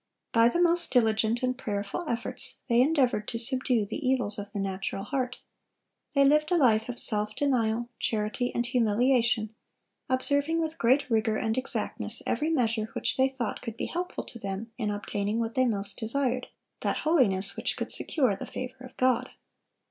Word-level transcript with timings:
By 0.31 0.49
the 0.49 0.59
most 0.59 0.89
diligent 0.89 1.43
and 1.43 1.55
prayerful 1.55 2.05
efforts 2.09 2.55
they 2.67 2.81
endeavored 2.81 3.27
to 3.27 3.37
subdue 3.37 3.85
the 3.85 4.03
evils 4.09 4.39
of 4.39 4.51
the 4.51 4.57
natural 4.57 5.03
heart. 5.03 5.37
They 6.15 6.25
lived 6.25 6.51
a 6.51 6.55
life 6.57 6.89
of 6.89 6.97
self 6.97 7.35
denial, 7.35 7.87
charity, 7.99 8.51
and 8.55 8.65
humiliation, 8.65 9.53
observing 10.09 10.59
with 10.59 10.79
great 10.79 11.07
rigor 11.11 11.37
and 11.37 11.55
exactness 11.55 12.23
every 12.25 12.49
measure 12.49 12.89
which 12.93 13.15
they 13.15 13.29
thought 13.29 13.61
could 13.61 13.77
be 13.77 13.85
helpful 13.85 14.23
to 14.23 14.39
them 14.39 14.71
in 14.75 14.89
obtaining 14.89 15.37
what 15.39 15.53
they 15.53 15.65
most 15.65 15.97
desired,—that 15.97 16.97
holiness 16.97 17.55
which 17.55 17.77
could 17.77 17.91
secure 17.91 18.35
the 18.35 18.47
favor 18.47 18.83
of 18.83 18.97
God. 18.97 19.29